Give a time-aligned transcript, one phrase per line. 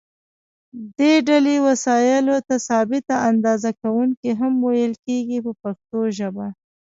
[0.97, 6.47] دې ډلې وسایلو ته ثابته اندازه کوونکي هم ویل کېږي په پښتو ژبه.